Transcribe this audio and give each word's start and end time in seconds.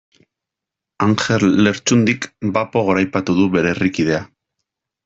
Anjel 1.07 1.45
Lertxundik 1.67 2.27
bapo 2.57 2.85
goraipatu 2.89 3.39
du 3.43 3.47
bere 3.59 3.73
herrikidea. 3.77 4.27